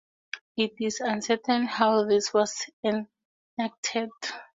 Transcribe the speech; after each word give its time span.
It 0.57 0.71
is 0.79 0.99
uncertain 0.99 1.67
how 1.67 2.05
this 2.05 2.33
was 2.33 2.65
enacted. 2.83 4.09